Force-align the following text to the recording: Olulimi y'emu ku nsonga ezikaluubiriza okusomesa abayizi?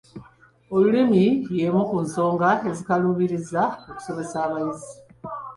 Olulimi 0.73 1.25
y'emu 1.57 1.81
ku 1.89 1.97
nsonga 2.05 2.49
ezikaluubiriza 2.69 3.61
okusomesa 3.89 4.35
abayizi? 4.45 4.93